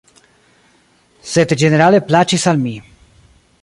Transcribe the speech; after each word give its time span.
Sed 1.33 1.55
ĝenerale 1.65 2.03
plaĉis 2.09 2.51
al 2.53 2.65
mi. 2.67 2.77